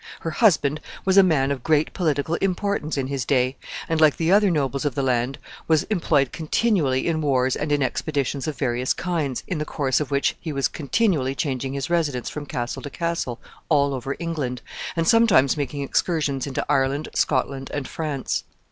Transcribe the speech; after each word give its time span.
Her 0.21 0.31
husband 0.31 0.81
was 1.05 1.15
a 1.15 1.21
man 1.21 1.51
of 1.51 1.61
great 1.61 1.93
political 1.93 2.33
importance 2.41 2.97
in 2.97 3.05
his 3.05 3.23
day, 3.23 3.55
and, 3.87 4.01
like 4.01 4.17
the 4.17 4.31
other 4.31 4.49
nobles 4.49 4.83
of 4.83 4.95
the 4.95 5.03
land, 5.03 5.37
was 5.67 5.83
employed 5.91 6.31
continually 6.31 7.05
in 7.05 7.21
wars 7.21 7.55
and 7.55 7.71
in 7.71 7.83
expeditions 7.83 8.47
of 8.47 8.57
various 8.57 8.93
kinds, 8.95 9.43
in 9.47 9.59
the 9.59 9.63
course 9.63 9.99
of 9.99 10.09
which 10.09 10.35
he 10.39 10.51
was 10.51 10.67
continually 10.67 11.35
changing 11.35 11.73
his 11.73 11.91
residence 11.91 12.31
from 12.31 12.47
castle 12.47 12.81
to 12.81 12.89
castle 12.89 13.39
all 13.69 13.93
over 13.93 14.15
England, 14.17 14.63
and 14.95 15.07
sometimes 15.07 15.55
making 15.55 15.83
excursions 15.83 16.47
into 16.47 16.65
Ireland, 16.67 17.09
Scotland, 17.13 17.69
and 17.71 17.87
France. 17.87 18.43